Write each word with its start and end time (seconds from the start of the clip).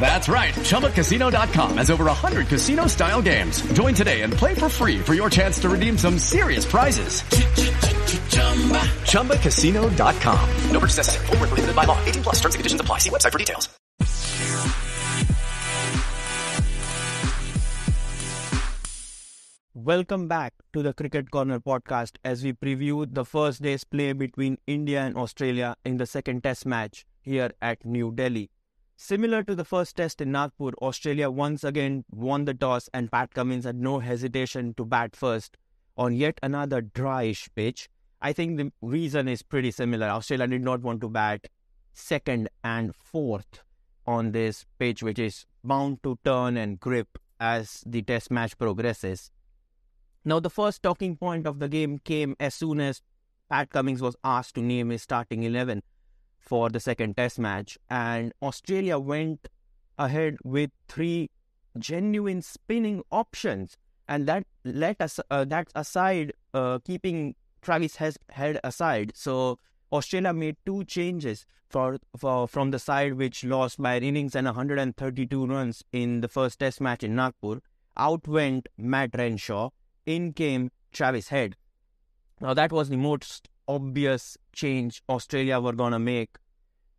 That's 0.00 0.28
right. 0.28 0.52
ChumbaCasino.com 0.54 1.78
has 1.78 1.90
over 1.90 2.04
100 2.04 2.48
casino 2.48 2.86
style 2.86 3.22
games. 3.22 3.62
Join 3.72 3.94
today 3.94 4.20
and 4.20 4.32
play 4.32 4.54
for 4.54 4.68
free 4.68 4.98
for 5.00 5.14
your 5.14 5.30
chance 5.30 5.58
to 5.60 5.70
redeem 5.70 5.96
some 5.96 6.18
serious 6.18 6.66
prizes. 6.66 7.22
ChumbaCasino.com. 9.10 10.50
No 10.70 10.78
purchase 10.80 10.98
necessary. 10.98 11.26
Full 11.26 11.36
prohibited 11.38 11.74
by 11.74 11.84
law. 11.84 11.98
18 12.04 12.22
plus 12.22 12.36
terms 12.36 12.54
and 12.54 12.60
conditions 12.60 12.80
apply. 12.80 12.98
See 12.98 13.10
website 13.10 13.32
for 13.32 13.38
details. 13.38 13.68
Welcome 19.74 20.28
back 20.28 20.54
to 20.72 20.82
the 20.82 20.92
Cricket 20.94 21.30
Corner 21.30 21.58
podcast 21.60 22.16
as 22.24 22.42
we 22.44 22.52
preview 22.52 23.12
the 23.12 23.24
first 23.24 23.60
day's 23.60 23.84
play 23.84 24.12
between 24.12 24.58
India 24.66 25.02
and 25.02 25.16
Australia 25.16 25.74
in 25.84 25.96
the 25.98 26.06
second 26.06 26.42
test 26.42 26.64
match 26.64 27.04
here 27.22 27.50
at 27.60 27.84
New 27.84 28.12
Delhi. 28.12 28.50
Similar 28.96 29.42
to 29.44 29.54
the 29.54 29.64
first 29.64 29.96
test 29.96 30.20
in 30.20 30.32
Nagpur, 30.32 30.70
Australia 30.80 31.28
once 31.28 31.64
again 31.64 32.04
won 32.10 32.44
the 32.44 32.54
toss 32.54 32.88
and 32.94 33.10
Pat 33.10 33.34
Cummins 33.34 33.64
had 33.64 33.76
no 33.76 33.98
hesitation 33.98 34.72
to 34.74 34.84
bat 34.84 35.16
first 35.16 35.56
on 35.96 36.14
yet 36.14 36.38
another 36.42 36.80
dryish 36.80 37.48
pitch. 37.54 37.88
I 38.22 38.32
think 38.32 38.56
the 38.56 38.72
reason 38.80 39.28
is 39.28 39.42
pretty 39.42 39.72
similar. 39.72 40.06
Australia 40.06 40.46
did 40.46 40.62
not 40.62 40.80
want 40.80 41.00
to 41.00 41.08
bat 41.08 41.48
second 41.92 42.48
and 42.62 42.94
fourth 42.94 43.62
on 44.06 44.32
this 44.32 44.64
pitch, 44.78 45.02
which 45.02 45.18
is 45.18 45.44
bound 45.62 46.02
to 46.02 46.18
turn 46.24 46.56
and 46.56 46.78
grip 46.78 47.18
as 47.40 47.82
the 47.84 48.02
test 48.02 48.30
match 48.30 48.56
progresses. 48.56 49.30
Now, 50.24 50.40
the 50.40 50.50
first 50.50 50.82
talking 50.82 51.16
point 51.16 51.46
of 51.46 51.58
the 51.58 51.68
game 51.68 51.98
came 51.98 52.36
as 52.40 52.54
soon 52.54 52.80
as 52.80 53.02
Pat 53.50 53.70
Cummins 53.70 54.00
was 54.00 54.16
asked 54.24 54.54
to 54.54 54.62
name 54.62 54.90
his 54.90 55.02
starting 55.02 55.42
11 55.42 55.82
for 56.44 56.68
the 56.68 56.80
second 56.80 57.16
test 57.16 57.38
match. 57.38 57.78
And 57.88 58.32
Australia 58.42 58.98
went 58.98 59.48
ahead 59.98 60.36
with 60.44 60.70
three 60.88 61.30
genuine 61.78 62.42
spinning 62.42 63.02
options. 63.10 63.76
And 64.06 64.26
that 64.26 64.44
let 64.64 65.00
us 65.00 65.18
uh, 65.30 65.44
that 65.46 65.68
aside, 65.74 66.32
uh, 66.52 66.78
keeping 66.84 67.34
Travis 67.62 67.96
Head 67.96 68.60
aside. 68.62 69.12
So 69.14 69.58
Australia 69.92 70.32
made 70.32 70.56
two 70.66 70.84
changes 70.84 71.46
for, 71.70 71.98
for 72.16 72.46
from 72.46 72.70
the 72.70 72.78
side 72.78 73.14
which 73.14 73.44
lost 73.44 73.80
by 73.80 73.98
innings 73.98 74.34
and 74.34 74.46
132 74.46 75.46
runs 75.46 75.82
in 75.92 76.20
the 76.20 76.28
first 76.28 76.58
test 76.58 76.80
match 76.80 77.02
in 77.02 77.14
Nagpur. 77.14 77.60
Out 77.96 78.28
went 78.28 78.68
Matt 78.76 79.10
Renshaw. 79.16 79.70
In 80.04 80.34
came 80.34 80.70
Travis 80.92 81.28
Head. 81.28 81.56
Now 82.40 82.52
that 82.52 82.72
was 82.72 82.90
the 82.90 82.96
most 82.96 83.48
obvious 83.68 84.36
change 84.52 85.02
Australia 85.08 85.60
were 85.60 85.72
going 85.72 85.92
to 85.92 85.98
make 85.98 86.36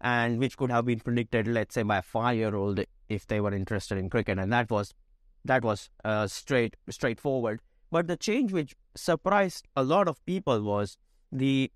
and 0.01 0.39
which 0.39 0.57
could 0.57 0.71
have 0.71 0.85
been 0.85 0.99
predicted, 0.99 1.47
let's 1.47 1.73
say, 1.73 1.83
by 1.83 1.97
a 1.97 2.01
five-year-old 2.01 2.81
if 3.09 3.27
they 3.27 3.39
were 3.39 3.53
interested 3.53 3.97
in 3.97 4.09
cricket, 4.09 4.37
and 4.37 4.51
that 4.51 4.69
was 4.69 4.93
that 5.45 5.63
was 5.63 5.89
uh, 6.03 6.27
straight 6.27 6.75
straightforward. 6.89 7.61
But 7.91 8.07
the 8.07 8.17
change 8.17 8.51
which 8.51 8.75
surprised 8.95 9.67
a 9.75 9.83
lot 9.83 10.07
of 10.07 10.23
people 10.25 10.61
was 10.61 10.97
the 11.31 11.71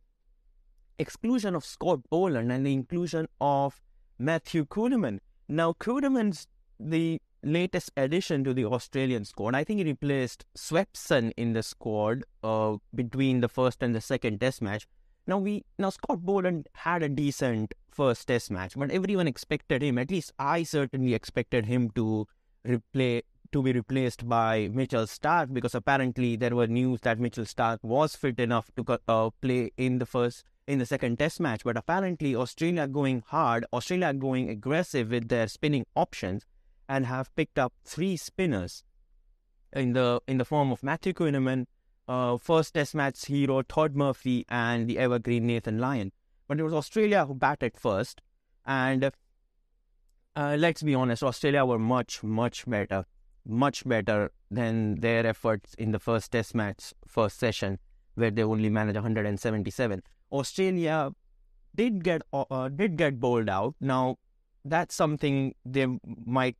exclusion 0.98 1.56
of 1.56 1.64
Scott 1.64 2.02
Boland 2.10 2.52
and 2.52 2.66
the 2.66 2.74
inclusion 2.74 3.28
of 3.40 3.82
Matthew 4.18 4.66
Kuhnemann. 4.66 5.20
Now, 5.48 5.74
Kuhnemann's 5.74 6.48
the 6.80 7.22
latest 7.44 7.92
addition 7.96 8.44
to 8.44 8.54
the 8.54 8.66
Australian 8.66 9.26
squad. 9.26 9.56
I 9.56 9.64
think 9.64 9.80
he 9.80 9.86
replaced 9.86 10.46
Swepson 10.58 11.32
in 11.38 11.54
the 11.54 11.64
squad 11.64 12.24
uh, 12.44 12.78
between 12.94 13.42
the 13.42 13.50
first 13.50 13.82
and 13.82 13.96
the 13.96 14.02
second 14.02 14.40
Test 14.42 14.62
match. 14.62 14.88
Now 15.28 15.38
we 15.38 15.64
now 15.78 15.90
Scott 15.92 16.26
Boland 16.26 16.68
had 16.74 17.04
a 17.04 17.10
decent 17.10 17.74
first 17.92 18.28
Test 18.28 18.52
match, 18.52 18.74
but 18.76 18.92
everyone 18.92 19.28
expected 19.28 19.82
him. 19.82 19.98
At 19.98 20.12
least 20.12 20.34
I 20.40 20.64
certainly 20.64 21.14
expected 21.14 21.66
him 21.66 21.92
to 21.92 22.28
replay 22.66 23.22
to 23.52 23.64
be 23.64 23.74
replaced 23.74 24.28
by 24.28 24.70
Mitchell 24.72 25.06
Starc 25.06 25.54
because 25.54 25.74
apparently 25.74 26.36
there 26.36 26.56
were 26.56 26.68
news 26.68 27.02
that 27.02 27.20
Mitchell 27.20 27.46
Starc 27.46 27.80
was 27.82 28.16
fit 28.16 28.40
enough 28.40 28.70
to 28.76 29.00
uh, 29.08 29.30
play 29.42 29.72
in 29.78 30.00
the 30.00 30.06
first 30.06 30.44
in 30.68 30.78
the 30.78 30.86
second 30.86 31.18
test 31.18 31.40
match 31.40 31.64
but 31.64 31.76
apparently 31.76 32.36
Australia 32.36 32.88
going 32.88 33.24
hard 33.26 33.66
Australia 33.74 34.14
going 34.14 34.50
aggressive 34.50 35.10
with 35.10 35.28
their 35.28 35.48
spinning 35.48 35.84
options 35.96 36.46
and 36.90 37.06
have 37.06 37.34
picked 37.36 37.60
up 37.60 37.74
three 37.86 38.18
spinners 38.18 38.84
in 39.72 39.94
the 39.94 40.20
in 40.28 40.40
the 40.40 40.46
form 40.46 40.72
of 40.72 40.84
Matthew 40.84 41.14
Kuhnemann 41.14 41.68
uh, 42.08 42.38
first 42.38 42.74
test 42.74 42.96
match 42.96 43.26
hero 43.28 43.62
Todd 43.62 43.96
Murphy 43.96 44.46
and 44.50 44.88
the 44.88 44.98
evergreen 44.98 45.46
Nathan 45.46 45.78
Lyon. 45.78 46.12
But 46.48 46.60
it 46.60 46.64
was 46.64 46.74
Australia 46.74 47.26
who 47.26 47.36
batted 47.36 47.78
first 47.78 48.22
and 48.66 49.12
uh, 50.36 50.56
let's 50.60 50.82
be 50.82 50.96
honest 50.96 51.24
Australia 51.24 51.64
were 51.66 51.80
much 51.80 52.24
much 52.24 52.68
better 52.68 53.06
much 53.46 53.88
better 53.88 54.32
than 54.52 54.96
their 54.96 55.26
efforts 55.26 55.76
in 55.76 55.92
the 55.92 56.00
first 56.00 56.32
test 56.32 56.56
match 56.56 56.94
first 57.08 57.40
session 57.40 57.80
where 58.16 58.32
they 58.32 58.44
only 58.44 58.70
managed 58.70 58.96
177 58.96 60.04
australia 60.32 61.12
did 61.76 62.04
get 62.04 62.22
uh, 62.34 62.70
did 62.70 62.98
get 62.98 63.20
bowled 63.20 63.50
out. 63.50 63.76
Now 63.80 64.18
that's 64.66 64.96
something 64.96 65.56
they 65.66 65.88
might 66.26 66.58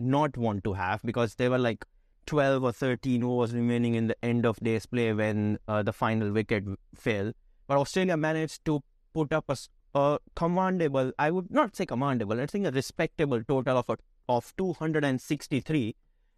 not 0.00 0.36
want 0.36 0.64
to 0.64 0.72
have 0.74 1.02
because 1.02 1.34
there 1.36 1.50
were 1.50 1.58
like 1.58 1.84
12 2.26 2.62
or 2.62 2.72
13 2.72 3.22
overs 3.22 3.52
remaining 3.52 3.94
in 3.94 4.06
the 4.06 4.24
end 4.24 4.46
of 4.46 4.56
day's 4.58 4.86
play 4.86 5.12
when 5.12 5.58
uh, 5.68 5.82
the 5.82 5.92
final 5.92 6.32
wicket 6.32 6.64
fell 6.94 7.32
but 7.66 7.76
australia 7.76 8.16
managed 8.16 8.64
to 8.64 8.82
put 9.12 9.32
up 9.32 9.44
a, 9.48 9.56
a 9.94 10.18
commandable 10.36 11.12
i 11.18 11.30
would 11.30 11.50
not 11.50 11.74
say 11.74 11.86
commandable 11.86 12.40
i 12.40 12.46
think 12.46 12.66
a 12.66 12.70
respectable 12.70 13.42
total 13.44 13.78
of 13.78 13.88
a, 13.88 13.96
of 14.28 14.52
263 14.56 15.94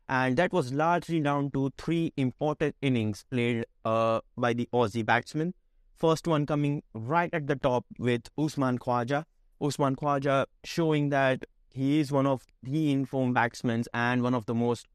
and 0.09 0.37
that 0.37 0.53
was 0.53 0.73
largely 0.73 1.21
down 1.21 1.51
to 1.53 1.73
three 1.79 2.13
important 2.17 2.77
innings 2.83 3.25
played 3.31 3.65
uh, 3.85 4.21
by 4.37 4.53
the 4.53 4.69
Aussie 4.73 5.07
batsmen. 5.07 5.55
First 5.97 6.27
one 6.27 6.45
coming 6.45 6.83
right 6.93 7.33
at 7.33 7.47
the 7.47 7.57
top 7.57 7.87
with 7.99 8.29
Usman 8.37 8.79
Khawaja. 8.79 9.25
Usman 9.61 9.97
Khawaja 9.97 10.47
showing 10.65 11.11
that 11.11 11.47
he 11.75 12.01
is 12.01 12.13
one 12.13 12.27
of 12.27 12.45
the 12.63 12.93
informed 12.93 13.35
batsmen 13.35 13.85
and 13.95 14.23
one 14.23 14.35
of 14.35 14.47
the 14.47 14.55
most 14.55 14.87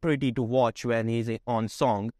pretty 0.00 0.32
to 0.32 0.42
watch 0.42 0.84
when 0.84 1.08
he's 1.08 1.30
on 1.46 1.68
song. 1.68 2.10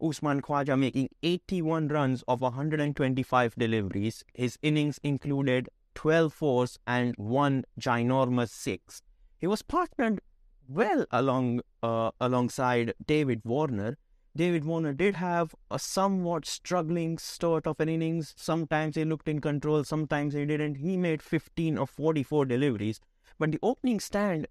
Usman 0.00 0.40
Khawaja 0.42 0.78
making 0.78 1.08
81 1.22 1.88
runs 1.88 2.22
of 2.28 2.40
125 2.40 3.54
deliveries. 3.56 4.24
His 4.34 4.58
innings 4.62 4.98
included 5.02 5.68
12 5.94 6.32
fours 6.32 6.78
and 6.86 7.14
one 7.16 7.64
ginormous 7.80 8.50
six. 8.50 9.02
He 9.38 9.46
was 9.46 9.62
partnered 9.62 10.20
well 10.68 11.06
along 11.10 11.62
uh, 11.82 12.10
alongside 12.20 12.94
David 13.04 13.40
Warner. 13.44 13.96
David 14.36 14.64
Warner 14.64 14.92
did 14.92 15.16
have 15.16 15.54
a 15.70 15.78
somewhat 15.78 16.46
struggling 16.46 17.18
start 17.18 17.66
of 17.66 17.80
an 17.80 17.88
innings. 17.88 18.34
Sometimes 18.36 18.94
he 18.94 19.04
looked 19.04 19.26
in 19.26 19.40
control, 19.40 19.82
sometimes 19.82 20.34
he 20.34 20.44
didn't. 20.44 20.76
He 20.76 20.96
made 20.96 21.22
15 21.22 21.78
of 21.78 21.90
44 21.90 22.44
deliveries, 22.44 23.00
but 23.38 23.52
the 23.52 23.58
opening 23.62 24.00
stand 24.00 24.46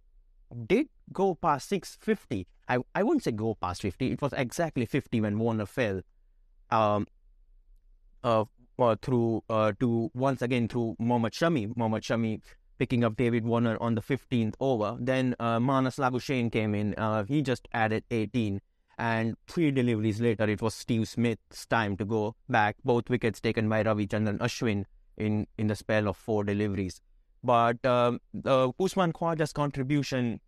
did 0.66 0.88
go 1.12 1.36
past 1.36 1.70
650. 1.70 2.48
I, 2.70 2.80
I 2.96 3.04
wouldn't 3.04 3.24
say 3.24 3.32
go 3.32 3.56
past 3.56 3.82
50, 3.82 4.12
it 4.12 4.22
was 4.22 4.34
exactly 4.34 4.86
50 4.86 5.22
when 5.22 5.40
Warner 5.40 5.66
fell. 5.66 6.02
Um, 6.70 7.08
uh, 8.24 8.46
uh, 8.80 8.96
through 9.02 9.44
uh, 9.50 9.72
to 9.80 10.12
once 10.14 10.42
again 10.42 10.68
through 10.68 10.96
Mohammad 11.00 11.34
Shami. 11.34 11.76
Mohammad 11.76 12.04
Shami 12.04 12.42
picking 12.78 13.04
up 13.04 13.16
David 13.16 13.46
Warner 13.46 13.78
on 13.82 13.96
the 13.96 14.02
15th 14.02 14.54
over. 14.60 14.98
Then 15.00 15.36
uh, 15.40 15.60
Marnus 15.60 15.98
Labuschagne 15.98 16.52
came 16.52 16.76
in. 16.76 16.94
Uh, 16.96 17.24
he 17.24 17.42
just 17.42 17.68
added 17.74 18.04
18. 18.12 18.62
And 19.00 19.36
three 19.48 19.72
deliveries 19.72 20.20
later, 20.20 20.50
it 20.50 20.62
was 20.62 20.74
Steve 20.74 21.08
Smith's 21.08 21.66
time 21.68 21.98
to 21.98 22.06
go 22.06 22.36
back. 22.50 22.78
Both 22.84 23.10
wickets 23.10 23.40
taken 23.40 23.70
by 23.70 23.84
Ravichandran 23.84 24.40
Ashwin 24.40 24.86
in, 25.18 25.48
in 25.58 25.68
the 25.68 25.76
spell 25.76 26.08
of 26.08 26.18
four 26.18 26.44
deliveries. 26.44 27.02
But 27.44 27.86
um, 27.86 28.20
uh, 28.46 28.72
Usman 28.80 29.14
Khawaja's 29.14 29.54
contribution 29.54 30.42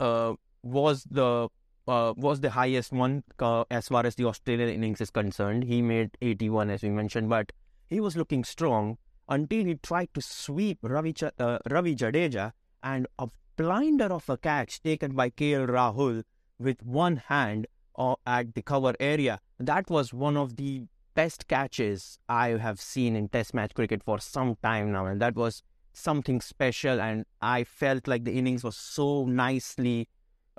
uh, 0.00 0.34
was 0.62 1.04
the 1.04 1.48
uh, 1.86 2.14
was 2.16 2.40
the 2.40 2.50
highest 2.50 2.92
one 2.92 3.22
uh, 3.38 3.64
as 3.70 3.88
far 3.88 4.06
as 4.06 4.14
the 4.14 4.24
Australian 4.24 4.70
innings 4.70 5.00
is 5.00 5.10
concerned. 5.10 5.64
He 5.64 5.82
made 5.82 6.16
81, 6.22 6.70
as 6.70 6.82
we 6.82 6.88
mentioned, 6.88 7.28
but 7.28 7.52
he 7.86 8.00
was 8.00 8.16
looking 8.16 8.44
strong 8.44 8.96
until 9.28 9.64
he 9.64 9.74
tried 9.74 10.08
to 10.14 10.20
sweep 10.20 10.78
Ravi, 10.82 11.14
uh, 11.38 11.58
Ravi 11.70 11.94
Jadeja 11.94 12.52
and 12.82 13.06
a 13.18 13.28
blinder 13.56 14.06
of 14.06 14.28
a 14.28 14.36
catch 14.36 14.82
taken 14.82 15.14
by 15.14 15.30
KL 15.30 15.68
Rahul 15.68 16.24
with 16.58 16.82
one 16.82 17.16
hand 17.16 17.66
uh, 17.96 18.14
at 18.26 18.54
the 18.54 18.62
cover 18.62 18.94
area. 18.98 19.40
That 19.58 19.90
was 19.90 20.12
one 20.12 20.36
of 20.36 20.56
the 20.56 20.84
best 21.14 21.48
catches 21.48 22.18
I 22.28 22.48
have 22.48 22.80
seen 22.80 23.14
in 23.14 23.28
Test 23.28 23.54
match 23.54 23.74
cricket 23.74 24.02
for 24.02 24.18
some 24.18 24.56
time 24.62 24.92
now, 24.92 25.06
and 25.06 25.20
that 25.20 25.36
was 25.36 25.62
something 25.94 26.40
special. 26.40 27.00
And 27.00 27.24
I 27.40 27.64
felt 27.64 28.06
like 28.06 28.24
the 28.24 28.36
innings 28.36 28.62
was 28.62 28.76
so 28.76 29.24
nicely 29.24 30.08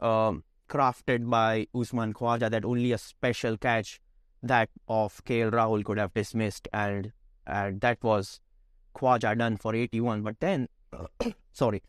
um, 0.02 0.44
crafted 0.70 1.30
by 1.30 1.68
Usman 1.76 2.14
Khawaja 2.14 2.50
that 2.50 2.66
only 2.66 2.92
a 2.92 2.98
special 2.98 3.58
catch 3.58 4.00
that 4.42 4.70
of 4.88 5.24
KL 5.26 5.52
Rahul 5.52 5.84
could 5.84 5.98
have 5.98 6.14
dismissed, 6.14 6.68
and, 6.72 7.12
and 7.48 7.82
that 7.82 8.04
was 8.04 8.40
Khawaja 8.96 9.38
done 9.38 9.58
for 9.58 9.76
81. 9.76 10.22
But 10.22 10.40
then, 10.40 10.68
sorry, 11.52 11.82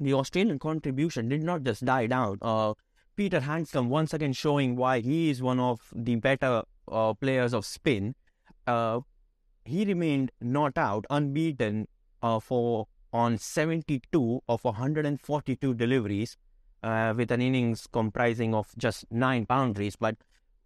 the 0.00 0.14
Australian 0.14 0.58
contribution 0.58 1.28
did 1.28 1.42
not 1.42 1.62
just 1.62 1.84
die 1.84 2.06
down. 2.06 2.38
Uh, 2.42 2.74
Peter 3.16 3.40
Handscomb 3.40 3.88
once 3.88 4.12
again 4.12 4.32
showing 4.32 4.76
why 4.76 5.00
he 5.00 5.30
is 5.30 5.40
one 5.40 5.58
of 5.58 5.80
the 5.94 6.16
better 6.16 6.62
uh, 6.90 7.14
players 7.14 7.54
of 7.54 7.64
spin. 7.64 8.14
Uh, 8.66 9.00
he 9.64 9.84
remained 9.84 10.30
not 10.40 10.76
out, 10.76 11.06
unbeaten 11.08 11.88
uh, 12.22 12.40
for 12.40 12.88
on 13.12 13.38
72 13.38 14.42
of 14.48 14.64
142 14.64 15.74
deliveries, 15.74 16.36
uh, 16.82 17.14
with 17.16 17.30
an 17.30 17.40
innings 17.40 17.86
comprising 17.90 18.54
of 18.54 18.68
just 18.76 19.04
nine 19.10 19.44
boundaries. 19.44 19.96
But 19.96 20.16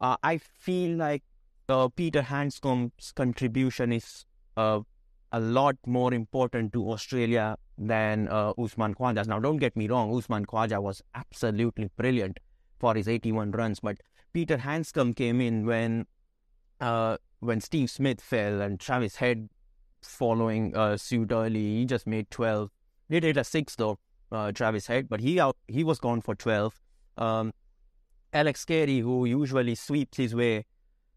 uh, 0.00 0.16
I 0.22 0.38
feel 0.38 0.96
like 0.96 1.22
uh, 1.68 1.88
Peter 1.88 2.22
Handscomb's 2.22 3.12
contribution 3.12 3.92
is 3.92 4.24
a 5.32 5.40
lot 5.40 5.76
more 5.86 6.12
important 6.12 6.72
to 6.72 6.90
Australia 6.90 7.56
than 7.78 8.28
uh, 8.28 8.52
Usman 8.58 8.94
Khawaja's. 8.94 9.28
Now, 9.28 9.38
don't 9.38 9.58
get 9.58 9.76
me 9.76 9.88
wrong, 9.88 10.14
Usman 10.16 10.44
Khawaja 10.44 10.82
was 10.82 11.02
absolutely 11.14 11.88
brilliant 11.96 12.38
for 12.78 12.94
his 12.94 13.08
81 13.08 13.52
runs, 13.52 13.80
but 13.80 13.98
Peter 14.32 14.58
Handscomb 14.58 15.14
came 15.14 15.40
in 15.40 15.66
when 15.66 16.06
uh, 16.80 17.16
when 17.40 17.60
Steve 17.60 17.90
Smith 17.90 18.20
fell 18.20 18.60
and 18.60 18.80
Travis 18.80 19.16
Head 19.16 19.48
following 20.02 20.76
uh, 20.76 20.96
suit 20.96 21.32
early. 21.32 21.78
He 21.78 21.84
just 21.84 22.06
made 22.06 22.30
12. 22.30 22.70
He 23.08 23.20
did 23.20 23.36
a 23.36 23.44
six 23.44 23.76
though, 23.76 23.98
uh, 24.30 24.52
Travis 24.52 24.86
Head, 24.86 25.08
but 25.08 25.20
he 25.20 25.40
out 25.40 25.56
he 25.66 25.84
was 25.84 25.98
gone 25.98 26.20
for 26.20 26.34
12. 26.34 26.80
Um, 27.18 27.52
Alex 28.32 28.64
Carey, 28.64 29.00
who 29.00 29.24
usually 29.24 29.74
sweeps 29.74 30.16
his 30.16 30.34
way 30.34 30.64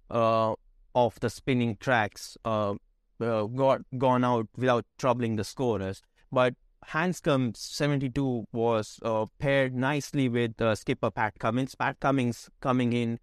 uh, 0.09 0.53
off 0.93 1.19
the 1.19 1.29
spinning 1.29 1.77
tracks, 1.79 2.37
uh, 2.43 2.73
uh, 3.21 3.43
got 3.43 3.81
gone 3.97 4.23
out 4.23 4.47
without 4.57 4.85
troubling 4.97 5.35
the 5.35 5.43
scorers. 5.43 6.01
But 6.31 6.55
Handscomb 6.87 7.53
72 7.55 8.45
was 8.51 8.99
uh, 9.03 9.25
paired 9.39 9.75
nicely 9.75 10.27
with 10.27 10.59
uh, 10.61 10.75
skipper 10.75 11.11
Pat 11.11 11.39
Cummins. 11.39 11.75
Pat 11.75 11.99
Cummins 11.99 12.49
coming 12.59 12.93
in 12.93 13.19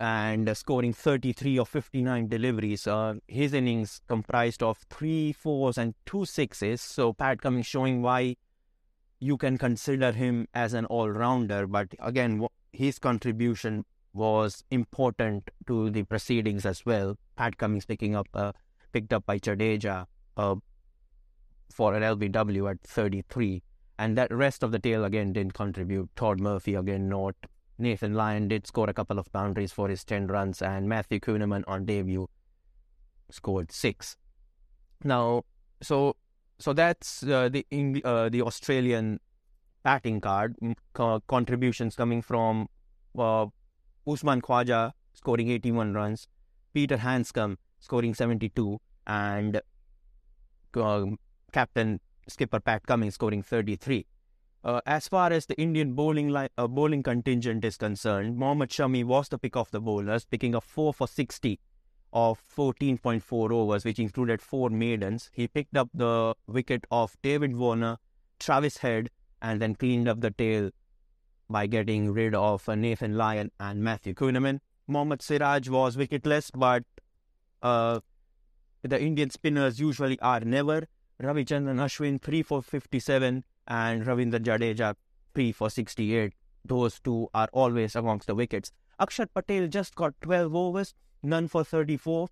and 0.00 0.56
scoring 0.56 0.94
33 0.94 1.58
of 1.58 1.68
59 1.68 2.26
deliveries. 2.28 2.86
Uh, 2.86 3.14
his 3.28 3.52
innings 3.52 4.00
comprised 4.08 4.62
of 4.62 4.78
three 4.88 5.30
fours 5.32 5.76
and 5.76 5.94
two 6.06 6.24
sixes. 6.24 6.80
So 6.80 7.12
Pat 7.12 7.42
Cummins 7.42 7.66
showing 7.66 8.00
why 8.00 8.36
you 9.20 9.36
can 9.36 9.58
consider 9.58 10.12
him 10.12 10.48
as 10.54 10.72
an 10.72 10.86
all-rounder. 10.86 11.66
But 11.66 11.88
again, 12.00 12.46
his 12.72 12.98
contribution 12.98 13.84
was 14.14 14.64
important 14.70 15.50
to 15.66 15.90
the 15.90 16.04
proceedings 16.04 16.64
as 16.64 16.84
well. 16.86 17.18
Pat 17.36 17.58
Cummins 17.58 17.84
picking 17.84 18.16
up, 18.16 18.28
uh, 18.32 18.52
picked 18.92 19.12
up 19.12 19.26
by 19.26 19.38
Jadeja 19.38 20.06
uh, 20.38 20.54
for 21.70 21.94
an 21.94 22.02
LBW 22.02 22.70
at 22.70 22.80
33. 22.80 23.62
And 23.98 24.16
that 24.16 24.32
rest 24.32 24.62
of 24.62 24.72
the 24.72 24.78
tail 24.78 25.04
again 25.04 25.34
didn't 25.34 25.52
contribute. 25.52 26.08
Todd 26.16 26.40
Murphy 26.40 26.74
again 26.74 27.10
not. 27.10 27.34
Nathan 27.80 28.14
Lyon 28.14 28.48
did 28.48 28.66
score 28.66 28.88
a 28.88 28.94
couple 28.94 29.18
of 29.18 29.32
boundaries 29.32 29.72
for 29.72 29.88
his 29.88 30.04
10 30.04 30.26
runs, 30.26 30.62
and 30.62 30.88
Matthew 30.88 31.18
Kuhnemann 31.20 31.64
on 31.66 31.84
debut 31.84 32.28
scored 33.30 33.72
six. 33.72 34.16
Now, 35.02 35.44
so 35.80 36.16
so 36.58 36.72
that's 36.74 37.22
uh, 37.22 37.48
the 37.48 37.64
uh, 38.04 38.28
the 38.28 38.42
Australian 38.42 39.20
batting 39.82 40.20
card 40.20 40.56
uh, 40.96 41.20
contributions 41.26 41.96
coming 41.96 42.20
from 42.20 42.68
uh, 43.18 43.46
Usman 44.06 44.42
Khawaja 44.42 44.92
scoring 45.14 45.50
81 45.50 45.94
runs, 45.94 46.28
Peter 46.74 46.98
Handscomb 46.98 47.56
scoring 47.80 48.14
72, 48.14 48.78
and 49.06 49.60
um, 50.74 51.18
captain 51.52 52.00
skipper 52.28 52.60
Pat 52.60 52.86
Cummins 52.86 53.14
scoring 53.14 53.42
33. 53.42 54.06
Uh, 54.62 54.80
as 54.84 55.08
far 55.08 55.32
as 55.32 55.46
the 55.46 55.58
Indian 55.58 55.94
bowling 55.94 56.28
line, 56.28 56.48
uh, 56.58 56.66
bowling 56.66 57.02
contingent 57.02 57.64
is 57.64 57.78
concerned, 57.78 58.36
Mohammad 58.36 58.68
Shami 58.68 59.04
was 59.04 59.28
the 59.28 59.38
pick 59.38 59.56
of 59.56 59.70
the 59.70 59.80
bowlers, 59.80 60.26
picking 60.26 60.54
up 60.54 60.64
4 60.64 60.92
for 60.92 61.08
60 61.08 61.58
of 62.12 62.42
14.4 62.54 63.52
overs, 63.52 63.84
which 63.84 63.98
included 63.98 64.42
four 64.42 64.68
maidens. 64.68 65.30
He 65.32 65.48
picked 65.48 65.76
up 65.76 65.88
the 65.94 66.34
wicket 66.46 66.84
of 66.90 67.16
David 67.22 67.56
Warner, 67.56 67.98
Travis 68.38 68.78
Head, 68.78 69.10
and 69.40 69.62
then 69.62 69.74
cleaned 69.74 70.08
up 70.08 70.20
the 70.20 70.30
tail 70.30 70.70
by 71.48 71.66
getting 71.66 72.12
rid 72.12 72.34
of 72.34 72.68
uh, 72.68 72.74
Nathan 72.74 73.16
Lyon 73.16 73.50
and 73.58 73.82
Matthew 73.82 74.14
Kuhnemann. 74.14 74.60
Mohammad 74.86 75.22
Siraj 75.22 75.68
was 75.68 75.96
wicketless, 75.96 76.50
but 76.54 76.84
uh, 77.62 78.00
the 78.82 79.00
Indian 79.00 79.30
spinners 79.30 79.80
usually 79.80 80.18
are 80.20 80.40
never. 80.40 80.86
Ravichandran 81.22 81.76
Ashwin 81.76 82.20
3 82.20 82.42
for 82.42 82.62
57 82.62 83.44
and 83.70 84.04
Ravindra 84.04 84.40
Jadeja 84.40 84.94
3 85.34 85.52
for 85.52 85.70
68. 85.70 86.34
Those 86.64 87.00
two 87.00 87.28
are 87.32 87.48
always 87.52 87.96
amongst 87.96 88.26
the 88.26 88.34
wickets. 88.34 88.72
Akshar 89.00 89.28
Patel 89.32 89.68
just 89.68 89.94
got 89.94 90.14
12 90.20 90.54
overs, 90.54 90.92
none 91.22 91.48
for 91.48 91.64
34. 91.64 92.28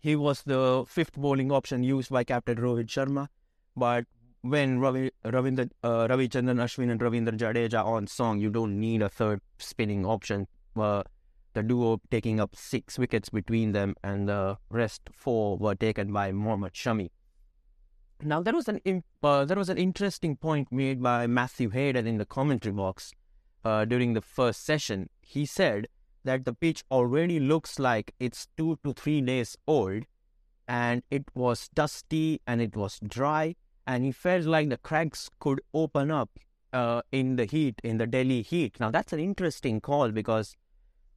He 0.00 0.16
was 0.16 0.42
the 0.42 0.84
fifth 0.88 1.12
bowling 1.16 1.52
option 1.52 1.84
used 1.84 2.10
by 2.10 2.24
captain 2.24 2.56
Rohit 2.56 2.86
Sharma. 2.86 3.28
But 3.76 4.06
when 4.42 4.80
Ravi, 4.80 5.10
Ravindra, 5.24 5.70
uh, 5.82 6.08
Ravichandran 6.08 6.60
Ashwin 6.64 6.90
and 6.90 7.00
Ravindra 7.00 7.36
Jadeja 7.36 7.84
on 7.84 8.06
song, 8.06 8.40
you 8.40 8.50
don't 8.50 8.80
need 8.80 9.02
a 9.02 9.08
third 9.08 9.40
spinning 9.58 10.04
option. 10.06 10.48
Uh, 10.76 11.02
the 11.54 11.62
duo 11.62 12.00
taking 12.10 12.40
up 12.40 12.54
six 12.56 12.98
wickets 12.98 13.28
between 13.28 13.72
them, 13.72 13.94
and 14.02 14.28
the 14.28 14.58
rest 14.70 15.02
four 15.12 15.56
were 15.58 15.74
taken 15.74 16.12
by 16.12 16.32
Mohammad 16.32 16.72
Shami. 16.72 17.10
Now 18.22 18.42
there 18.42 18.54
was 18.54 18.68
an 18.68 18.80
uh, 19.22 19.44
there 19.44 19.56
was 19.56 19.68
an 19.68 19.78
interesting 19.78 20.36
point 20.36 20.72
made 20.72 21.00
by 21.00 21.26
Matthew 21.28 21.70
Hayden 21.70 22.06
in 22.06 22.18
the 22.18 22.24
commentary 22.24 22.72
box 22.72 23.12
uh, 23.64 23.84
during 23.84 24.14
the 24.14 24.20
first 24.20 24.64
session. 24.64 25.08
He 25.20 25.46
said 25.46 25.86
that 26.24 26.44
the 26.44 26.52
pitch 26.52 26.84
already 26.90 27.38
looks 27.38 27.78
like 27.78 28.14
it's 28.18 28.48
two 28.56 28.78
to 28.82 28.92
three 28.92 29.20
days 29.20 29.56
old, 29.68 30.04
and 30.66 31.04
it 31.10 31.24
was 31.34 31.68
dusty 31.68 32.40
and 32.44 32.60
it 32.60 32.74
was 32.74 32.98
dry, 33.06 33.54
and 33.86 34.04
he 34.04 34.10
felt 34.10 34.46
like 34.46 34.68
the 34.68 34.78
cracks 34.78 35.30
could 35.38 35.60
open 35.72 36.10
up 36.10 36.30
uh, 36.72 37.02
in 37.12 37.36
the 37.36 37.44
heat 37.44 37.80
in 37.84 37.98
the 37.98 38.06
Delhi 38.06 38.42
heat. 38.42 38.80
Now 38.80 38.90
that's 38.90 39.12
an 39.12 39.20
interesting 39.20 39.80
call 39.80 40.10
because 40.10 40.56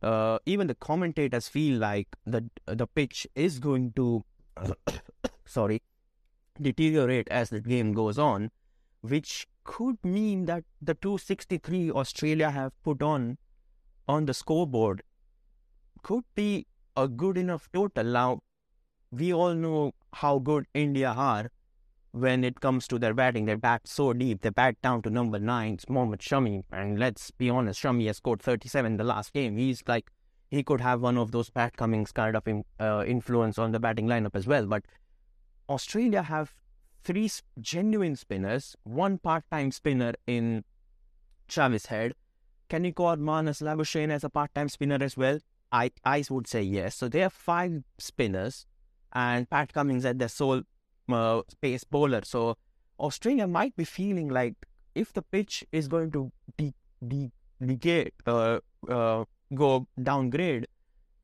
uh, 0.04 0.38
even 0.46 0.68
the 0.68 0.76
commentators 0.76 1.48
feel 1.48 1.80
like 1.80 2.16
the 2.28 2.48
the 2.68 2.86
pitch 2.86 3.26
is 3.34 3.58
going 3.60 3.94
to 3.94 4.24
sorry 5.46 5.82
deteriorate 6.60 7.28
as 7.30 7.50
the 7.50 7.62
game 7.62 7.94
goes 7.94 8.18
on, 8.18 8.52
which 9.02 9.48
could 9.64 9.98
mean 10.04 10.46
that 10.46 10.64
the 10.82 10.94
263 10.96 11.92
Australia 11.92 12.50
have 12.52 12.72
put 12.84 13.02
on 13.02 13.38
on 14.08 14.26
the 14.26 14.34
scoreboard 14.34 15.04
could 16.04 16.24
be 16.36 16.66
a 16.96 17.08
good 17.08 17.38
enough 17.38 17.70
total. 17.72 18.04
Now, 18.04 18.42
we 19.12 19.34
all 19.34 19.54
know 19.54 19.94
how 20.14 20.40
good 20.40 20.66
India 20.74 21.14
are 21.16 21.52
when 22.12 22.44
it 22.44 22.60
comes 22.60 22.88
to 22.88 23.00
their 23.00 23.14
batting. 23.14 23.46
They 23.46 23.56
bat 23.56 23.82
so 23.86 24.14
deep. 24.14 24.42
They 24.42 24.50
bat 24.50 24.82
down 24.82 25.02
to 25.04 25.10
number 25.10 25.40
nine, 25.40 25.78
Mohammad 25.88 26.20
Shami. 26.20 26.64
And 26.72 27.00
let's 27.00 27.32
be 27.32 27.50
honest, 27.50 27.82
Shami 27.82 28.08
has 28.08 28.18
scored 28.18 28.42
37 28.42 28.94
in 28.94 28.98
the 28.98 29.04
last 29.04 29.34
game. 29.34 29.58
He's 29.58 29.84
like, 29.88 30.12
he 30.50 30.64
could 30.64 30.82
have 30.82 31.02
one 31.02 31.18
of 31.18 31.32
those 31.32 31.50
Pat 31.50 31.78
Cummins 31.78 32.12
kind 32.12 32.36
of 32.36 32.44
uh, 32.80 33.06
influence 33.06 33.58
on 33.58 33.72
the 33.72 33.80
batting 33.80 34.08
lineup 34.08 34.36
as 34.36 34.48
well. 34.48 34.66
But 34.66 34.84
Australia 35.72 36.22
have 36.24 36.54
three 37.04 37.30
genuine 37.60 38.16
spinners, 38.16 38.76
one 38.84 39.18
part-time 39.18 39.72
spinner 39.72 40.14
in 40.28 40.66
Travis 41.48 41.86
Head. 41.86 42.14
Can 42.68 42.84
you 42.84 42.94
call 42.94 43.16
Marnus 43.16 43.62
Labuschagne 43.62 44.12
as 44.12 44.24
a 44.24 44.30
part-time 44.30 44.70
spinner 44.70 45.00
as 45.02 45.16
well? 45.16 45.40
I, 45.72 45.92
I 46.04 46.24
would 46.30 46.48
say 46.48 46.62
yes. 46.62 46.96
So 46.96 47.08
they 47.08 47.20
have 47.20 47.34
five 47.34 47.84
spinners 47.98 48.66
and 49.14 49.50
Pat 49.50 49.74
Cummins 49.74 50.06
at 50.06 50.20
their 50.20 50.28
sole 50.28 50.64
uh, 51.10 51.42
pace 51.62 51.86
bowler. 51.86 52.22
So 52.26 52.58
Australia 53.00 53.48
might 53.48 53.76
be 53.76 53.86
feeling 53.86 54.28
like 54.28 54.56
if 54.94 55.14
the 55.14 55.22
pitch 55.22 55.64
is 55.72 55.88
going 55.88 56.12
to 56.12 56.32
de- 56.58 56.74
de- 57.08 57.32
negate, 57.62 58.14
uh, 58.26 58.60
uh, 58.90 59.24
go 59.56 59.88
downgrade, 60.02 60.68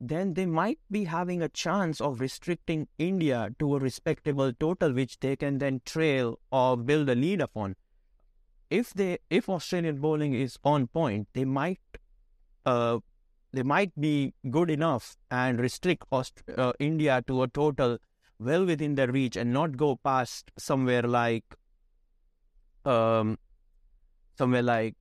then 0.00 0.34
they 0.34 0.46
might 0.46 0.78
be 0.90 1.04
having 1.04 1.42
a 1.42 1.48
chance 1.48 2.00
of 2.00 2.20
restricting 2.20 2.86
India 2.98 3.50
to 3.58 3.74
a 3.74 3.78
respectable 3.78 4.52
total, 4.52 4.92
which 4.92 5.18
they 5.20 5.34
can 5.34 5.58
then 5.58 5.80
trail 5.84 6.38
or 6.52 6.76
build 6.76 7.08
a 7.08 7.14
lead 7.14 7.40
upon. 7.40 7.74
If 8.70 8.92
they, 8.94 9.18
if 9.30 9.48
Australian 9.48 10.00
bowling 10.00 10.34
is 10.34 10.58
on 10.62 10.86
point, 10.86 11.28
they 11.32 11.44
might, 11.44 11.80
uh, 12.64 12.98
they 13.52 13.62
might 13.62 13.98
be 13.98 14.34
good 14.50 14.70
enough 14.70 15.16
and 15.30 15.58
restrict 15.58 16.04
Aust- 16.12 16.42
uh, 16.56 16.72
India 16.78 17.22
to 17.26 17.42
a 17.42 17.48
total 17.48 17.98
well 18.38 18.64
within 18.64 18.94
their 18.94 19.10
reach 19.10 19.36
and 19.36 19.52
not 19.52 19.76
go 19.76 19.96
past 19.96 20.52
somewhere 20.56 21.02
like, 21.02 21.56
um, 22.84 23.38
somewhere 24.36 24.62
like 24.62 24.96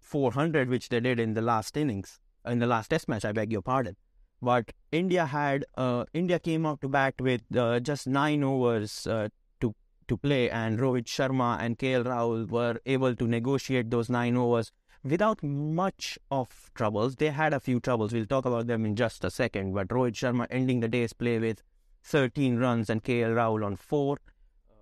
400, 0.00 0.68
which 0.68 0.88
they 0.88 1.00
did 1.00 1.20
in 1.20 1.34
the 1.34 1.42
last 1.42 1.76
innings, 1.76 2.20
in 2.46 2.60
the 2.60 2.66
last 2.66 2.88
Test 2.88 3.08
match. 3.08 3.24
I 3.24 3.32
beg 3.32 3.52
your 3.52 3.62
pardon. 3.62 3.96
But 4.42 4.72
India 4.90 5.24
had 5.26 5.64
uh, 5.76 6.04
India 6.12 6.40
came 6.40 6.66
out 6.66 6.80
to 6.80 6.88
bat 6.88 7.14
with 7.20 7.42
uh, 7.56 7.78
just 7.78 8.08
nine 8.08 8.42
overs 8.42 9.06
uh, 9.06 9.28
to 9.60 9.72
to 10.08 10.16
play, 10.16 10.50
and 10.50 10.80
Rohit 10.80 11.04
Sharma 11.04 11.58
and 11.60 11.78
KL 11.78 12.04
Rahul 12.04 12.50
were 12.50 12.80
able 12.84 13.14
to 13.14 13.28
negotiate 13.28 13.90
those 13.90 14.10
nine 14.10 14.36
overs 14.36 14.72
without 15.04 15.42
much 15.44 16.18
of 16.30 16.72
troubles. 16.74 17.14
They 17.16 17.30
had 17.30 17.52
a 17.52 17.60
few 17.60 17.78
troubles. 17.78 18.12
We'll 18.12 18.26
talk 18.26 18.44
about 18.44 18.66
them 18.66 18.84
in 18.84 18.96
just 18.96 19.24
a 19.24 19.30
second. 19.30 19.74
But 19.74 19.88
Rohit 19.88 20.14
Sharma 20.14 20.48
ending 20.50 20.80
the 20.80 20.88
day's 20.88 21.12
play 21.12 21.38
with 21.38 21.62
13 22.02 22.58
runs 22.58 22.90
and 22.90 23.02
KL 23.04 23.34
Rahul 23.34 23.64
on 23.64 23.76
four. 23.76 24.18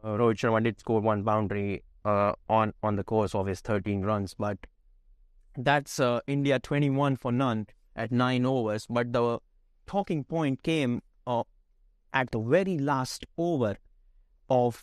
Uh, 0.02 0.16
Rohit 0.16 0.36
Sharma 0.36 0.64
did 0.64 0.80
score 0.80 1.00
one 1.00 1.22
boundary 1.22 1.82
uh, 2.06 2.32
on 2.48 2.72
on 2.82 2.96
the 2.96 3.04
course 3.04 3.34
of 3.34 3.46
his 3.46 3.60
13 3.60 4.00
runs, 4.02 4.32
but 4.32 4.56
that's 5.56 6.00
uh, 6.00 6.20
India 6.26 6.58
21 6.58 7.16
for 7.16 7.30
none 7.30 7.66
at 7.94 8.10
nine 8.10 8.46
overs. 8.46 8.86
But 8.88 9.12
the 9.12 9.38
talking 9.90 10.22
point 10.22 10.62
came 10.62 11.02
uh, 11.26 11.42
at 12.14 12.30
the 12.30 12.38
very 12.38 12.78
last 12.78 13.26
over 13.36 13.76
of 14.48 14.74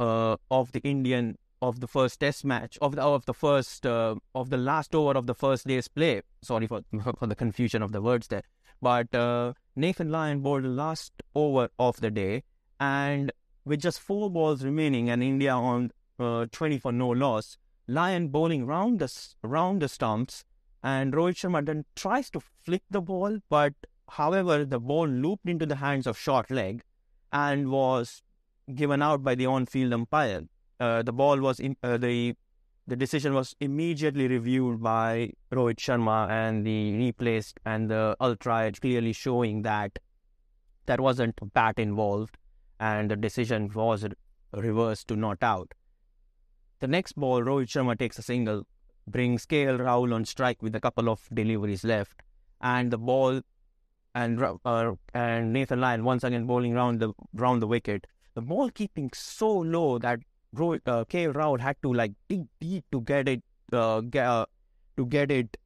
uh, 0.00 0.36
of 0.50 0.72
the 0.72 0.80
Indian 0.80 1.38
of 1.62 1.78
the 1.80 1.86
first 1.86 2.18
Test 2.20 2.44
match 2.44 2.76
of 2.82 2.96
the 2.96 3.02
of 3.02 3.26
the 3.26 3.34
first 3.34 3.86
uh, 3.86 4.16
of 4.34 4.50
the 4.50 4.56
last 4.56 4.94
over 4.94 5.12
of 5.20 5.26
the 5.26 5.34
first 5.34 5.68
day's 5.68 5.88
play. 5.88 6.22
Sorry 6.42 6.66
for 6.66 6.82
for 7.18 7.28
the 7.28 7.36
confusion 7.36 7.80
of 7.80 7.92
the 7.92 8.02
words 8.02 8.26
there, 8.26 8.42
but 8.82 9.14
uh, 9.14 9.52
Nathan 9.76 10.10
Lyon 10.10 10.40
bowled 10.40 10.64
the 10.64 10.76
last 10.84 11.22
over 11.34 11.68
of 11.78 12.00
the 12.00 12.10
day, 12.10 12.42
and 12.80 13.32
with 13.64 13.80
just 13.80 14.00
four 14.00 14.30
balls 14.30 14.64
remaining 14.64 15.10
and 15.10 15.22
India 15.22 15.52
on 15.52 15.90
uh, 16.18 16.46
20 16.50 16.78
for 16.78 16.92
no 16.92 17.08
loss, 17.08 17.56
Lyon 17.86 18.28
bowling 18.28 18.66
round 18.66 18.98
the 18.98 19.10
round 19.42 19.82
the 19.82 19.88
stumps, 19.88 20.44
and 20.82 21.12
Rohit 21.12 21.36
Sharma 21.42 21.64
then 21.64 21.84
tries 21.94 22.30
to 22.30 22.40
flick 22.40 22.82
the 22.90 23.00
ball, 23.00 23.38
but 23.48 23.74
However, 24.08 24.64
the 24.64 24.80
ball 24.80 25.06
looped 25.08 25.48
into 25.48 25.66
the 25.66 25.76
hands 25.76 26.06
of 26.06 26.18
short 26.18 26.50
leg 26.50 26.82
and 27.32 27.70
was 27.70 28.22
given 28.74 29.02
out 29.02 29.22
by 29.22 29.34
the 29.34 29.46
on-field 29.46 29.92
umpire. 29.92 30.42
Uh, 30.78 31.02
the 31.02 31.12
ball 31.12 31.38
was 31.40 31.60
in, 31.60 31.76
uh, 31.82 31.96
the 31.96 32.34
the 32.88 32.94
decision 32.96 33.34
was 33.34 33.56
immediately 33.58 34.28
reviewed 34.28 34.80
by 34.80 35.32
Rohit 35.50 35.78
Sharma 35.78 36.30
and 36.30 36.64
the 36.64 36.96
replaced 36.96 37.58
and 37.64 37.90
the 37.90 38.16
ultra 38.20 38.70
clearly 38.80 39.12
showing 39.12 39.62
that 39.62 39.98
there 40.86 40.98
wasn't 40.98 41.34
bat 41.52 41.80
involved 41.80 42.38
and 42.78 43.10
the 43.10 43.16
decision 43.16 43.72
was 43.74 44.06
reversed 44.52 45.08
to 45.08 45.16
not 45.16 45.42
out. 45.42 45.74
The 46.78 46.86
next 46.86 47.14
ball, 47.16 47.42
Rohit 47.42 47.68
Sharma 47.68 47.98
takes 47.98 48.18
a 48.18 48.22
single, 48.22 48.66
brings 49.08 49.46
KL 49.46 49.80
Rahul 49.80 50.14
on 50.14 50.24
strike 50.24 50.62
with 50.62 50.76
a 50.76 50.80
couple 50.80 51.08
of 51.08 51.28
deliveries 51.34 51.82
left, 51.82 52.22
and 52.60 52.92
the 52.92 52.98
ball 52.98 53.40
and 54.16 54.42
uh, 54.64 54.92
and 55.12 55.52
Nathan 55.52 55.80
Lyon 55.80 56.02
once 56.02 56.24
again 56.24 56.46
bowling 56.46 56.72
round 56.72 57.00
the 57.00 57.12
round 57.34 57.60
the 57.60 57.66
wicket. 57.66 58.06
The 58.34 58.40
ball 58.40 58.70
keeping 58.70 59.10
so 59.14 59.50
low 59.58 59.98
that 59.98 60.20
uh, 60.58 61.04
K. 61.04 61.26
Rahul 61.26 61.60
had 61.60 61.76
to 61.82 61.92
like 61.92 62.12
dig 62.28 62.46
deep 62.58 62.84
to 62.92 63.02
get 63.02 63.28
it 63.28 63.42
uh, 63.72 64.00
get, 64.00 64.26
uh, 64.26 64.46
to 64.96 65.06
get 65.06 65.30
it 65.30 65.58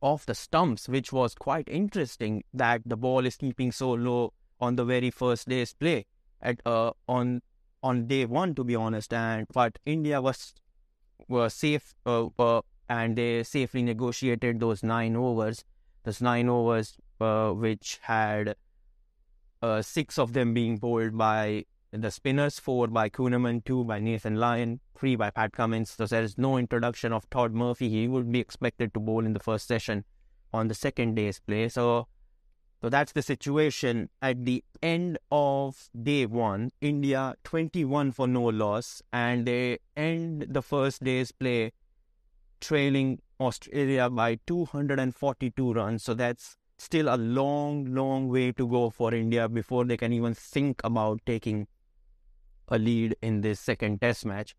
off 0.00 0.24
the 0.24 0.34
stumps, 0.34 0.88
which 0.88 1.12
was 1.12 1.34
quite 1.34 1.68
interesting. 1.68 2.42
That 2.54 2.80
the 2.86 2.96
ball 2.96 3.26
is 3.26 3.36
keeping 3.36 3.72
so 3.72 3.90
low 3.92 4.32
on 4.58 4.76
the 4.76 4.84
very 4.86 5.10
first 5.10 5.46
day's 5.48 5.74
play 5.74 6.06
at 6.40 6.60
uh, 6.64 6.92
on 7.08 7.42
on 7.82 8.06
day 8.06 8.24
one, 8.24 8.54
to 8.54 8.64
be 8.64 8.74
honest. 8.74 9.12
And 9.12 9.46
but 9.52 9.78
India 9.84 10.22
was 10.22 10.54
was 11.28 11.52
safe 11.52 11.94
uh, 12.06 12.26
uh, 12.38 12.62
and 12.88 13.16
they 13.16 13.42
safely 13.42 13.82
negotiated 13.82 14.60
those 14.60 14.82
nine 14.82 15.14
overs. 15.14 15.62
Those 16.04 16.22
nine 16.22 16.48
overs 16.48 16.96
uh, 17.20 17.52
which 17.52 17.98
had 18.02 18.54
uh, 19.62 19.82
six 19.82 20.18
of 20.18 20.32
them 20.32 20.54
being 20.54 20.76
bowled 20.78 21.16
by 21.16 21.64
the 21.92 22.10
spinners, 22.10 22.58
four 22.58 22.86
by 22.86 23.08
Kuhnemann, 23.08 23.64
two 23.64 23.84
by 23.84 23.98
Nathan 23.98 24.36
Lyon, 24.36 24.80
three 24.96 25.16
by 25.16 25.30
Pat 25.30 25.52
Cummins. 25.52 25.90
So 25.90 26.06
there 26.06 26.22
is 26.22 26.38
no 26.38 26.56
introduction 26.56 27.12
of 27.12 27.28
Todd 27.30 27.52
Murphy. 27.52 27.88
He 27.88 28.06
would 28.06 28.30
be 28.30 28.38
expected 28.38 28.94
to 28.94 29.00
bowl 29.00 29.24
in 29.24 29.32
the 29.32 29.40
first 29.40 29.66
session 29.66 30.04
on 30.52 30.68
the 30.68 30.74
second 30.74 31.14
day's 31.14 31.40
play. 31.40 31.68
So, 31.68 32.06
so 32.80 32.88
that's 32.88 33.12
the 33.12 33.22
situation. 33.22 34.08
At 34.22 34.44
the 34.44 34.64
end 34.82 35.18
of 35.32 35.90
day 36.00 36.26
one, 36.26 36.70
India 36.80 37.34
21 37.44 38.12
for 38.12 38.28
no 38.28 38.44
loss, 38.44 39.02
and 39.12 39.46
they 39.46 39.78
end 39.96 40.46
the 40.48 40.62
first 40.62 41.02
day's 41.02 41.32
play 41.32 41.72
trailing 42.60 43.20
Australia 43.40 44.08
by 44.10 44.38
242 44.46 45.72
runs. 45.72 46.04
So 46.04 46.14
that's 46.14 46.56
still 46.80 47.14
a 47.14 47.16
long, 47.16 47.94
long 47.94 48.28
way 48.28 48.52
to 48.52 48.66
go 48.66 48.90
for 48.90 49.12
India 49.14 49.48
before 49.48 49.84
they 49.84 49.96
can 49.96 50.12
even 50.12 50.34
think 50.34 50.80
about 50.84 51.20
taking 51.26 51.66
a 52.68 52.78
lead 52.78 53.16
in 53.22 53.40
this 53.40 53.60
second 53.60 54.00
test 54.00 54.24
match. 54.24 54.54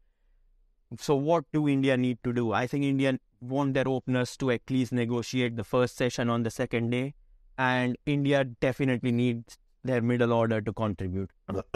So, 1.00 1.16
what 1.16 1.46
do 1.54 1.68
India 1.68 1.96
need 1.98 2.20
to 2.24 2.34
do? 2.34 2.52
I 2.52 2.68
think 2.68 2.84
India 2.84 3.18
want 3.40 3.74
their 3.74 3.88
openers 3.88 4.36
to 4.38 4.52
at 4.52 4.62
least 4.70 4.92
negotiate 4.92 5.56
the 5.56 5.64
first 5.64 5.96
session 5.96 6.30
on 6.30 6.44
the 6.44 6.52
second 6.52 6.90
day, 6.90 7.14
and 7.58 7.98
India 8.06 8.44
definitely 8.44 9.12
needs 9.12 9.58
their 9.84 10.02
middle 10.02 10.34
order 10.34 10.62
to 10.62 10.74
contribute. 10.74 11.32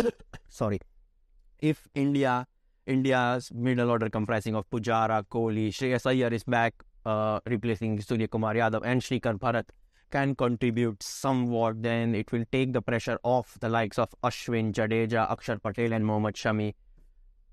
Sorry. 0.50 0.80
If 1.60 1.88
India 1.96 2.46
India's 2.86 3.52
middle 3.52 3.90
order 3.90 4.10
comprising 4.10 4.56
of 4.56 4.70
Pujara, 4.70 5.24
Kohli, 5.28 5.70
Shreyas 5.70 6.06
Iyer 6.06 6.28
is 6.28 6.44
back, 6.44 6.76
uh, 7.06 7.40
replacing 7.48 8.00
Surya 8.02 8.28
Kumar 8.28 8.54
Yadav 8.54 8.82
and 8.84 9.02
Shrikant 9.02 9.40
Bharat 9.40 9.66
can 10.12 10.36
contribute 10.36 11.02
somewhat, 11.02 11.82
then 11.82 12.16
it 12.16 12.32
will 12.32 12.46
take 12.52 12.74
the 12.74 12.82
pressure 12.82 13.20
off 13.24 13.58
the 13.60 13.70
likes 13.70 14.00
of 14.00 14.14
Ashwin, 14.24 14.72
Jadeja, 14.72 15.30
Akshar 15.30 15.62
Patel, 15.62 15.94
and 15.94 16.06
Mohammad 16.06 16.36
Shami. 16.36 16.74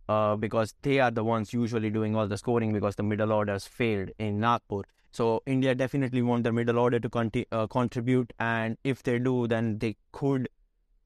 Uh, 0.08 0.36
because 0.36 0.74
they 0.82 0.98
are 0.98 1.10
the 1.10 1.22
ones 1.24 1.52
usually 1.52 1.88
doing 1.88 2.16
all 2.16 2.26
the 2.26 2.36
scoring 2.36 2.72
because 2.72 2.96
the 2.96 3.02
middle 3.02 3.32
orders 3.32 3.66
failed 3.66 4.10
in 4.18 4.40
Nagpur. 4.40 4.82
So 5.12 5.42
India 5.46 5.74
definitely 5.74 6.22
want 6.22 6.44
the 6.44 6.52
middle 6.52 6.78
order 6.78 6.98
to 6.98 7.08
conti- 7.08 7.46
uh, 7.52 7.66
contribute, 7.66 8.32
and 8.38 8.76
if 8.82 9.02
they 9.02 9.18
do, 9.18 9.46
then 9.46 9.78
they 9.78 9.96
could 10.10 10.48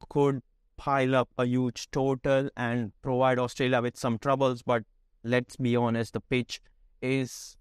could 0.08 0.42
pile 0.76 1.14
up 1.14 1.28
a 1.38 1.44
huge 1.44 1.90
total 1.90 2.48
and 2.56 2.92
provide 3.02 3.38
Australia 3.38 3.82
with 3.82 3.96
some 3.96 4.18
troubles. 4.18 4.62
But 4.62 4.84
let's 5.24 5.56
be 5.56 5.76
honest, 5.76 6.12
the 6.12 6.20
pitch 6.20 6.60
is 7.02 7.56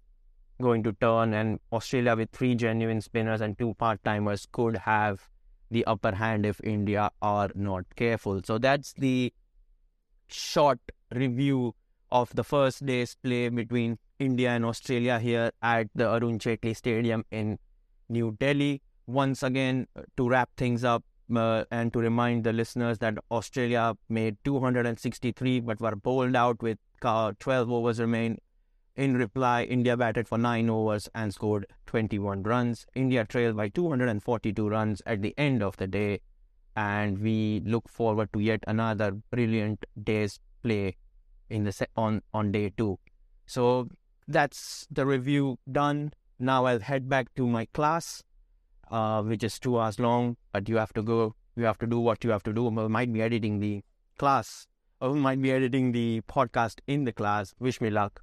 going 0.60 0.82
to 0.84 0.92
turn, 0.92 1.34
and 1.34 1.60
Australia 1.72 2.16
with 2.16 2.30
three 2.30 2.54
genuine 2.54 3.00
spinners 3.00 3.40
and 3.40 3.58
two 3.58 3.74
part 3.74 4.02
timers 4.04 4.46
could 4.50 4.78
have 4.78 5.28
the 5.70 5.84
upper 5.84 6.14
hand 6.14 6.46
if 6.46 6.60
India 6.62 7.10
are 7.20 7.50
not 7.54 7.84
careful. 7.96 8.40
So 8.44 8.58
that's 8.58 8.92
the 8.92 9.32
short 10.28 10.78
review 11.14 11.74
of 12.10 12.34
the 12.34 12.44
first 12.44 12.84
day's 12.86 13.16
play 13.16 13.48
between 13.48 13.98
India 14.18 14.50
and 14.50 14.64
Australia 14.64 15.18
here 15.18 15.50
at 15.62 15.88
the 15.94 16.08
Arun 16.08 16.38
Jaitley 16.38 16.76
Stadium 16.76 17.24
in 17.30 17.58
New 18.08 18.36
Delhi. 18.38 18.82
Once 19.06 19.42
again, 19.42 19.86
uh, 19.96 20.02
to 20.16 20.28
wrap 20.28 20.50
things 20.56 20.84
up 20.84 21.04
uh, 21.34 21.64
and 21.70 21.92
to 21.92 21.98
remind 21.98 22.44
the 22.44 22.52
listeners 22.52 22.98
that 22.98 23.18
Australia 23.30 23.94
made 24.08 24.36
263 24.44 25.60
but 25.60 25.80
were 25.80 25.96
bowled 25.96 26.34
out 26.36 26.62
with 26.62 26.78
uh, 27.02 27.32
12 27.38 27.70
overs 27.70 28.00
remain. 28.00 28.38
In 28.96 29.14
reply, 29.14 29.64
India 29.64 29.94
batted 29.94 30.26
for 30.26 30.38
9 30.38 30.70
overs 30.70 31.06
and 31.14 31.32
scored 31.32 31.66
21 31.84 32.42
runs. 32.44 32.86
India 32.94 33.26
trailed 33.26 33.54
by 33.54 33.68
242 33.68 34.68
runs 34.68 35.02
at 35.04 35.20
the 35.20 35.34
end 35.36 35.62
of 35.62 35.76
the 35.76 35.86
day, 35.86 36.20
and 36.74 37.18
we 37.18 37.60
look 37.66 37.90
forward 37.90 38.32
to 38.32 38.40
yet 38.40 38.64
another 38.66 39.12
brilliant 39.30 39.84
day's 40.02 40.40
play 40.62 40.96
in 41.50 41.64
the 41.64 41.72
se- 41.72 41.88
on 41.94 42.22
on 42.32 42.50
day 42.52 42.70
2. 42.70 42.98
So 43.44 43.90
that's 44.26 44.86
the 44.90 45.04
review 45.04 45.58
done. 45.70 46.14
Now 46.38 46.64
I'll 46.64 46.80
head 46.80 47.06
back 47.06 47.34
to 47.34 47.46
my 47.46 47.66
class, 47.66 48.22
uh, 48.90 49.22
which 49.22 49.44
is 49.44 49.58
two 49.58 49.78
hours 49.78 50.00
long. 50.00 50.38
But 50.52 50.70
you 50.70 50.76
have 50.78 50.94
to 50.94 51.02
go. 51.02 51.34
You 51.54 51.64
have 51.64 51.78
to 51.78 51.86
do 51.86 52.00
what 52.00 52.24
you 52.24 52.30
have 52.30 52.42
to 52.44 52.52
do. 52.52 52.68
I 52.68 52.88
might 52.88 53.12
be 53.12 53.20
editing 53.20 53.60
the 53.60 53.82
class, 54.18 54.66
or 55.02 55.14
might 55.14 55.42
be 55.42 55.52
editing 55.52 55.92
the 55.92 56.22
podcast 56.22 56.80
in 56.86 57.04
the 57.04 57.12
class. 57.12 57.54
Wish 57.58 57.82
me 57.82 57.90
luck. 57.90 58.22